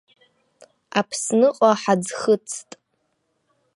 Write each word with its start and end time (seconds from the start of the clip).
Аԥсныҟа 0.99 1.71
ҳаӡхыҵт. 1.81 2.69